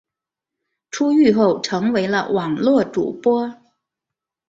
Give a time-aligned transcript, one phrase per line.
[0.89, 3.55] 出狱后成为了网络主播。